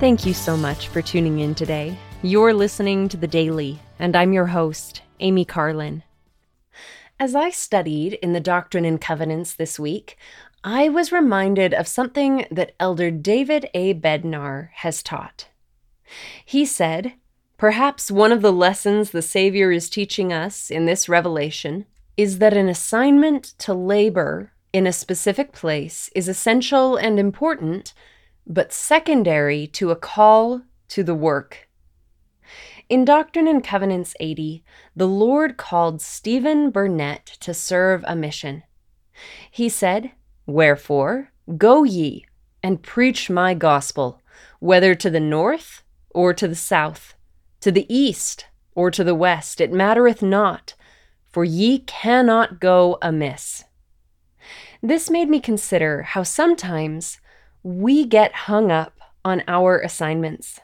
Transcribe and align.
Thank 0.00 0.24
you 0.24 0.32
so 0.32 0.56
much 0.56 0.86
for 0.86 1.02
tuning 1.02 1.40
in 1.40 1.56
today. 1.56 1.98
You're 2.22 2.54
listening 2.54 3.08
to 3.08 3.16
The 3.16 3.26
Daily, 3.26 3.80
and 3.98 4.14
I'm 4.14 4.32
your 4.32 4.46
host, 4.46 5.02
Amy 5.18 5.44
Carlin. 5.44 6.04
As 7.18 7.34
I 7.34 7.50
studied 7.50 8.12
in 8.12 8.32
the 8.32 8.38
Doctrine 8.38 8.84
and 8.84 9.00
Covenants 9.00 9.54
this 9.54 9.76
week, 9.76 10.16
I 10.62 10.88
was 10.88 11.10
reminded 11.10 11.74
of 11.74 11.88
something 11.88 12.46
that 12.48 12.76
Elder 12.78 13.10
David 13.10 13.70
A. 13.74 13.92
Bednar 13.92 14.68
has 14.74 15.02
taught. 15.02 15.48
He 16.44 16.64
said, 16.64 17.14
Perhaps 17.56 18.08
one 18.08 18.30
of 18.30 18.40
the 18.40 18.52
lessons 18.52 19.10
the 19.10 19.20
Savior 19.20 19.72
is 19.72 19.90
teaching 19.90 20.32
us 20.32 20.70
in 20.70 20.86
this 20.86 21.08
revelation 21.08 21.86
is 22.16 22.38
that 22.38 22.56
an 22.56 22.68
assignment 22.68 23.46
to 23.58 23.74
labor 23.74 24.52
in 24.72 24.86
a 24.86 24.92
specific 24.92 25.50
place 25.50 26.08
is 26.14 26.28
essential 26.28 26.94
and 26.94 27.18
important, 27.18 27.94
but 28.48 28.72
secondary 28.72 29.66
to 29.66 29.90
a 29.90 29.96
call 29.96 30.62
to 30.88 31.04
the 31.04 31.14
work. 31.14 31.68
In 32.88 33.04
Doctrine 33.04 33.46
and 33.46 33.62
Covenants 33.62 34.14
80, 34.18 34.64
the 34.96 35.06
Lord 35.06 35.58
called 35.58 36.00
Stephen 36.00 36.70
Burnett 36.70 37.26
to 37.40 37.52
serve 37.52 38.02
a 38.06 38.16
mission. 38.16 38.62
He 39.50 39.68
said, 39.68 40.12
Wherefore, 40.46 41.30
go 41.58 41.84
ye 41.84 42.24
and 42.62 42.82
preach 42.82 43.28
my 43.28 43.52
gospel, 43.52 44.22
whether 44.58 44.94
to 44.94 45.10
the 45.10 45.20
north 45.20 45.82
or 46.10 46.32
to 46.32 46.48
the 46.48 46.54
south 46.54 47.14
to 47.60 47.72
the 47.72 47.92
east 47.94 48.46
or 48.74 48.90
to 48.90 49.02
the 49.02 49.14
west, 49.14 49.60
it 49.60 49.72
mattereth 49.72 50.22
not, 50.22 50.74
for 51.28 51.44
ye 51.44 51.80
cannot 51.80 52.60
go 52.60 52.98
amiss. 53.02 53.64
This 54.82 55.10
made 55.10 55.28
me 55.28 55.40
consider 55.40 56.02
how 56.02 56.22
sometimes 56.22 57.18
we 57.76 58.06
get 58.06 58.32
hung 58.32 58.70
up 58.70 58.98
on 59.24 59.42
our 59.46 59.78
assignments. 59.78 60.60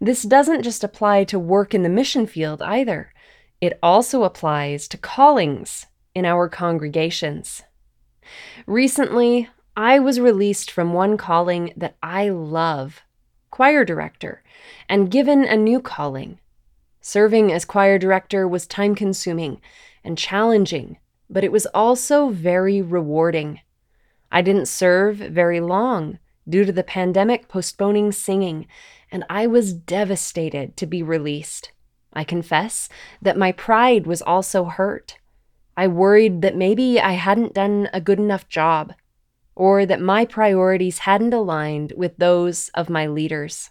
This 0.00 0.22
doesn't 0.22 0.62
just 0.62 0.84
apply 0.84 1.24
to 1.24 1.38
work 1.38 1.74
in 1.74 1.82
the 1.82 1.88
mission 1.88 2.26
field 2.26 2.60
either, 2.62 3.12
it 3.60 3.78
also 3.82 4.24
applies 4.24 4.88
to 4.88 4.98
callings 4.98 5.86
in 6.14 6.24
our 6.24 6.48
congregations. 6.48 7.62
Recently, 8.66 9.48
I 9.76 9.98
was 9.98 10.18
released 10.20 10.70
from 10.70 10.92
one 10.92 11.16
calling 11.16 11.72
that 11.76 11.96
I 12.02 12.28
love 12.28 13.02
choir 13.50 13.84
director, 13.84 14.42
and 14.88 15.10
given 15.10 15.44
a 15.44 15.56
new 15.56 15.80
calling. 15.80 16.38
Serving 17.00 17.52
as 17.52 17.64
choir 17.64 17.98
director 17.98 18.46
was 18.46 18.66
time 18.66 18.94
consuming 18.94 19.60
and 20.04 20.16
challenging, 20.16 20.98
but 21.28 21.44
it 21.44 21.52
was 21.52 21.66
also 21.66 22.30
very 22.30 22.80
rewarding. 22.80 23.60
I 24.30 24.42
didn't 24.42 24.66
serve 24.66 25.16
very 25.16 25.60
long 25.60 26.18
due 26.48 26.64
to 26.64 26.72
the 26.72 26.82
pandemic 26.82 27.48
postponing 27.48 28.12
singing, 28.12 28.66
and 29.10 29.24
I 29.28 29.46
was 29.46 29.72
devastated 29.72 30.76
to 30.76 30.86
be 30.86 31.02
released. 31.02 31.72
I 32.12 32.24
confess 32.24 32.88
that 33.22 33.36
my 33.36 33.52
pride 33.52 34.06
was 34.06 34.22
also 34.22 34.64
hurt. 34.64 35.18
I 35.76 35.86
worried 35.86 36.42
that 36.42 36.56
maybe 36.56 37.00
I 37.00 37.12
hadn't 37.12 37.54
done 37.54 37.88
a 37.92 38.00
good 38.00 38.18
enough 38.18 38.48
job 38.48 38.94
or 39.54 39.84
that 39.84 40.00
my 40.00 40.24
priorities 40.24 41.00
hadn't 41.00 41.34
aligned 41.34 41.92
with 41.96 42.16
those 42.16 42.70
of 42.70 42.88
my 42.88 43.06
leaders. 43.06 43.70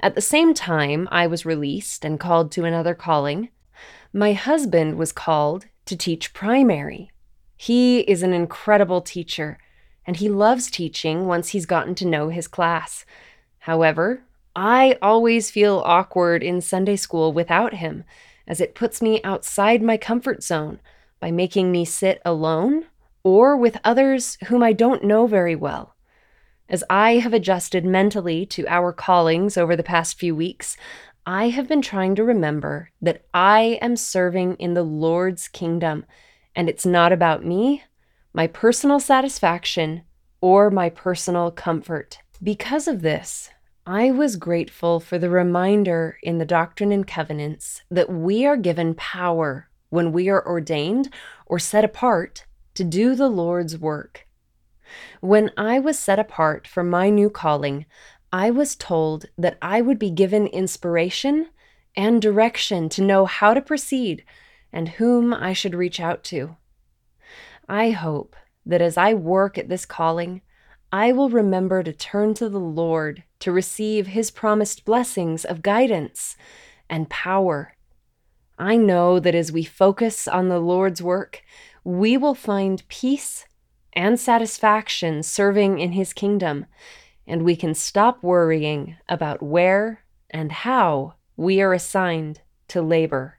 At 0.00 0.14
the 0.14 0.20
same 0.20 0.54
time, 0.54 1.08
I 1.10 1.26
was 1.26 1.46
released 1.46 2.04
and 2.04 2.20
called 2.20 2.52
to 2.52 2.64
another 2.64 2.94
calling. 2.94 3.50
My 4.12 4.32
husband 4.32 4.98
was 4.98 5.12
called 5.12 5.66
to 5.86 5.96
teach 5.96 6.34
primary. 6.34 7.10
He 7.56 8.00
is 8.00 8.22
an 8.22 8.32
incredible 8.32 9.00
teacher, 9.00 9.58
and 10.06 10.16
he 10.16 10.28
loves 10.28 10.70
teaching 10.70 11.26
once 11.26 11.48
he's 11.48 11.66
gotten 11.66 11.94
to 11.96 12.04
know 12.06 12.28
his 12.28 12.46
class. 12.46 13.04
However, 13.60 14.22
I 14.54 14.98
always 15.02 15.50
feel 15.50 15.82
awkward 15.84 16.42
in 16.42 16.60
Sunday 16.60 16.96
school 16.96 17.32
without 17.32 17.74
him, 17.74 18.04
as 18.46 18.60
it 18.60 18.74
puts 18.74 19.02
me 19.02 19.20
outside 19.24 19.82
my 19.82 19.96
comfort 19.96 20.42
zone 20.42 20.80
by 21.20 21.30
making 21.30 21.72
me 21.72 21.84
sit 21.84 22.20
alone 22.24 22.86
or 23.22 23.56
with 23.56 23.78
others 23.82 24.38
whom 24.46 24.62
I 24.62 24.72
don't 24.72 25.02
know 25.02 25.26
very 25.26 25.56
well. 25.56 25.96
As 26.68 26.84
I 26.88 27.14
have 27.14 27.32
adjusted 27.32 27.84
mentally 27.84 28.46
to 28.46 28.66
our 28.68 28.92
callings 28.92 29.56
over 29.56 29.76
the 29.76 29.82
past 29.82 30.18
few 30.18 30.34
weeks, 30.34 30.76
I 31.24 31.48
have 31.48 31.66
been 31.66 31.82
trying 31.82 32.14
to 32.16 32.24
remember 32.24 32.90
that 33.02 33.24
I 33.34 33.78
am 33.82 33.96
serving 33.96 34.54
in 34.56 34.74
the 34.74 34.84
Lord's 34.84 35.48
kingdom, 35.48 36.06
and 36.56 36.70
it's 36.70 36.86
not 36.86 37.12
about 37.12 37.44
me, 37.44 37.84
my 38.32 38.46
personal 38.46 38.98
satisfaction, 38.98 40.02
or 40.40 40.70
my 40.70 40.88
personal 40.88 41.50
comfort. 41.50 42.18
Because 42.42 42.88
of 42.88 43.02
this, 43.02 43.50
I 43.86 44.10
was 44.10 44.36
grateful 44.36 44.98
for 44.98 45.18
the 45.18 45.30
reminder 45.30 46.18
in 46.22 46.38
the 46.38 46.44
Doctrine 46.44 46.90
and 46.90 47.06
Covenants 47.06 47.82
that 47.90 48.10
we 48.10 48.46
are 48.46 48.56
given 48.56 48.94
power 48.94 49.68
when 49.90 50.10
we 50.12 50.28
are 50.28 50.44
ordained 50.44 51.12
or 51.44 51.58
set 51.58 51.84
apart 51.84 52.46
to 52.74 52.82
do 52.82 53.14
the 53.14 53.28
Lord's 53.28 53.78
work. 53.78 54.26
When 55.20 55.50
I 55.56 55.78
was 55.78 55.98
set 55.98 56.18
apart 56.18 56.66
for 56.66 56.82
my 56.82 57.10
new 57.10 57.30
calling, 57.30 57.86
I 58.32 58.50
was 58.50 58.74
told 58.74 59.26
that 59.38 59.58
I 59.62 59.80
would 59.80 59.98
be 59.98 60.10
given 60.10 60.46
inspiration 60.46 61.48
and 61.94 62.20
direction 62.20 62.88
to 62.90 63.02
know 63.02 63.24
how 63.24 63.54
to 63.54 63.60
proceed 63.60 64.24
and 64.76 64.90
whom 64.90 65.32
I 65.32 65.54
should 65.54 65.74
reach 65.74 66.00
out 66.00 66.22
to. 66.24 66.54
I 67.66 67.92
hope 67.92 68.36
that 68.66 68.82
as 68.82 68.98
I 68.98 69.14
work 69.14 69.56
at 69.56 69.70
this 69.70 69.86
calling, 69.86 70.42
I 70.92 71.12
will 71.12 71.30
remember 71.30 71.82
to 71.82 71.94
turn 71.94 72.34
to 72.34 72.50
the 72.50 72.60
Lord 72.60 73.24
to 73.38 73.52
receive 73.52 74.08
His 74.08 74.30
promised 74.30 74.84
blessings 74.84 75.46
of 75.46 75.62
guidance 75.62 76.36
and 76.90 77.08
power. 77.08 77.74
I 78.58 78.76
know 78.76 79.18
that 79.18 79.34
as 79.34 79.50
we 79.50 79.64
focus 79.64 80.28
on 80.28 80.50
the 80.50 80.60
Lord's 80.60 81.00
work, 81.00 81.42
we 81.82 82.18
will 82.18 82.34
find 82.34 82.86
peace 82.88 83.46
and 83.94 84.20
satisfaction 84.20 85.22
serving 85.22 85.78
in 85.78 85.92
His 85.92 86.12
kingdom, 86.12 86.66
and 87.26 87.44
we 87.44 87.56
can 87.56 87.72
stop 87.72 88.22
worrying 88.22 88.96
about 89.08 89.42
where 89.42 90.04
and 90.28 90.52
how 90.52 91.14
we 91.34 91.62
are 91.62 91.72
assigned 91.72 92.42
to 92.68 92.82
labor. 92.82 93.38